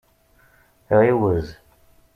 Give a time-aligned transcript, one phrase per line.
[0.99, 1.47] Ɛiwez.